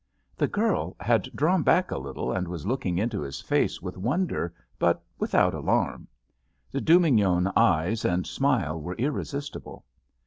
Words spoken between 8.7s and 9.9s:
were irresistible.